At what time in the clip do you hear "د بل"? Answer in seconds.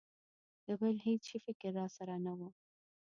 0.65-0.95